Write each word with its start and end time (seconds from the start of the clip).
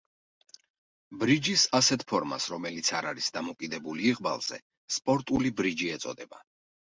ბრიჯის 1.23 1.65
ასეთ 1.79 2.05
ფორმას, 2.11 2.47
რომელიც 2.53 2.89
არ 3.01 3.09
არის 3.11 3.27
დამოკიდებული 3.35 4.09
იღბალზე 4.13 4.59
სპორტული 4.97 5.53
ბრიჯი 5.61 5.93
ეწოდება. 5.99 6.43